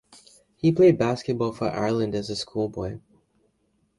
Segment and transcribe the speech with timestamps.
[0.55, 2.97] He played basketball for Ireland as a schoolboy.